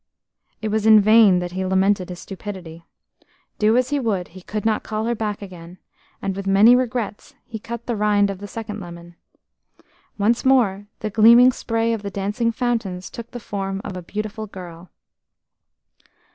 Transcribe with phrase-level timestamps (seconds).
[0.63, 2.87] It was in vain that he lamented his stupidity.
[3.59, 5.77] Do as he would, he could not call her back again,
[6.23, 9.15] and with many regrets he cut the rind of the second lemon.
[10.17, 14.47] Once more the gleaming spray of the dancing fountains took the form of a beautiful
[14.47, 14.89] girl.